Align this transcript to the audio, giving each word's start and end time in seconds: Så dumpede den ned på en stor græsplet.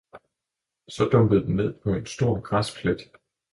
Så 0.87 1.09
dumpede 1.11 1.45
den 1.45 1.55
ned 1.55 1.73
på 1.83 1.93
en 1.93 2.05
stor 2.05 2.41
græsplet. 2.41 3.01